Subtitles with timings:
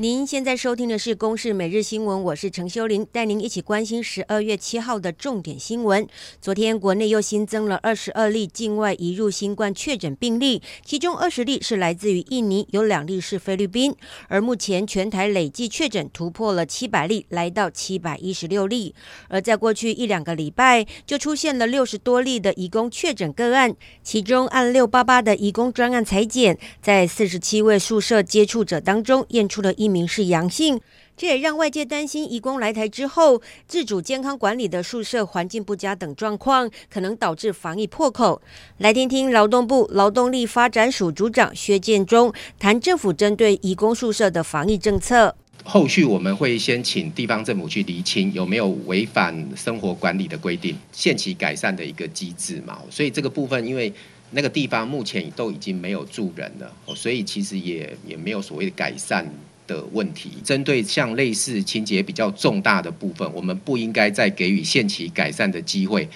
[0.00, 6.08] 您现在收听的是《公视每日新闻》，我是陈修玲，带您一起关心十二月七号的重点新闻。
[6.40, 13.94] 昨天国内又新增了二十二例境外移入新冠确诊病例，其中二十例是来自于印尼，有两例是菲律宾。
[14.28, 18.94] 而目前全台累计确诊突破了七百例，来到七百一十六例。
[19.28, 30.80] 而在过去一两个礼拜，就出现了六十多例的移工确诊个案，其中按六八八的移工专案裁剪，在四十七位宿舍接触者当中验出了一名是阳性，
[31.16, 38.40] 这也让外界担心移工来台之后自主健康管理的宿舍环境不佳等状况，可能导致防疫破口。
[38.78, 45.36] 来听听劳动部劳动力发展署组长薛建忠谈政府针对移工宿舍的防疫政策。
[45.62, 52.78] 后续我们会先请地方政府去厘清有没有违反生活管理的规定，限期改善的一个机制嘛。
[52.88, 53.92] 所以这个部分，因为
[54.30, 59.30] 那个地方目前都已经没有住人了，所以其实也也没有所谓的改善。
[59.70, 66.08] 的问题，针对像类似情节比较重大的部分，我们不应该再给予限期改善的机会。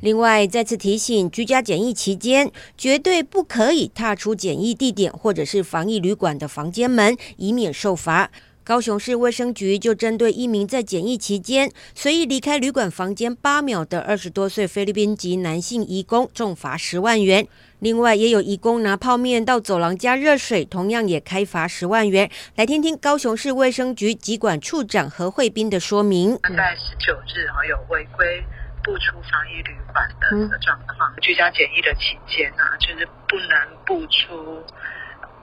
[0.00, 8.30] 另外，再次提醒，居家检疫期间绝对不可以踏出检疫地点或者是防疫旅馆的房间门，以免受罚。
[8.66, 17.46] 高雄市卫生局就针对一名在检疫期间随意离开旅馆房间八秒的二十多岁菲律宾籍男性移工，重罚十万元。
[17.78, 22.28] 另外，也有移工拿泡面到走廊加热水，同样也开罚十万元。
[22.56, 26.36] 来听听高雄市卫生局疾管处长何惠斌的说明。
[26.42, 28.42] 在十九日哈有违规
[28.82, 33.56] 不出防疫旅馆的这个状况，嗯、居家检疫的期间呢，就是不能
[33.86, 34.60] 不出。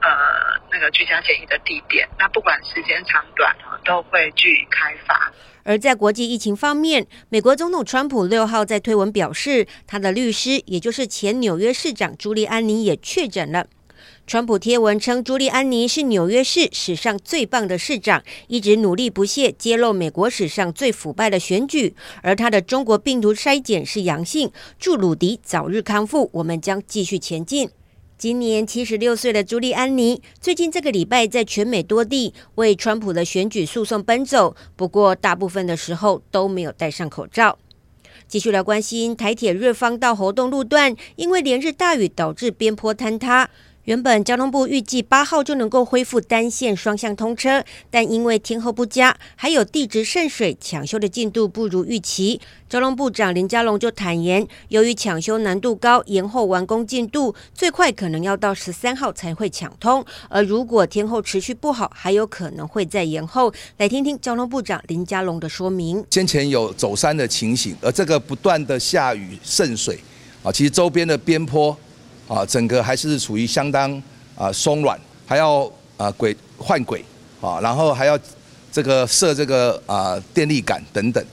[0.04, 5.32] 呃，那个居家检疫的地点，那不管时间长短都会去开发。
[5.64, 13.68] 而在国际疫情方面，美国总统川普六号在推文表示，他的律师，也就是前纽约市长朱利安尼也确诊了。
[14.28, 24.52] 川普贴文称，朱利安尼是纽约市史上最棒的市长，一直努力不懈揭露美国史上最腐败的选举，而他的中国病毒筛检是阳性。
[24.78, 27.69] 祝鲁迪早日康复，我们将继续前进。
[28.23, 37.59] 今年七十六岁的朱莉安妮，最近这个礼拜在全美多地为川普的选举诉讼奔走，不过大部分的时候都没有戴上口罩。
[38.25, 43.50] 继续来关心台铁日方到活动路段，因为连日大雨导致边坡坍塌。
[43.85, 47.61] 原本交通部预计八号就能够恢复单线双向通车，
[47.91, 52.39] 但因为天候不佳，还有地质渗水，抢修的进度不如预期。
[52.69, 60.03] 交通部长林佳龙就坦言，由于抢修难度高，延后完工进度，最快可能要到十三号才会抢通。
[60.29, 63.53] 而如果天候持续不好，还有可能会再延后。
[63.77, 66.01] 来听听交通部长林佳龙的说明。
[66.09, 70.00] 先前有走山的情形，而这个不断的下雨渗水，
[70.41, 71.77] 啊，其实周边的边坡。
[72.33, 74.01] 啊，整个还是处于相当
[74.35, 77.05] 啊松软，还要啊轨换轨
[77.39, 78.17] 啊，然后还要
[78.71, 81.23] 这个设这个啊电力杆等等。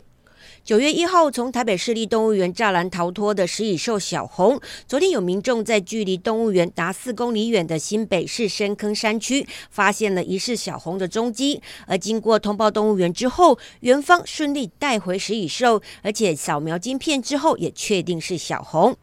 [0.63, 11.61] 九月一号，从台北市立动物园栅栏逃脱的食蚁兽小红，昨天有民众在距离动物园达四公里远的新北市深坑山区，发现了疑似小红的踪迹。
[11.87, 18.95] 而经过通报动物园之后，园方顺利带回食蚁兽，而且扫描晶片之后也确定是小红。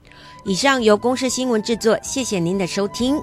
[0.46, 3.18] 以上由公视新闻制作，谢谢您的收听。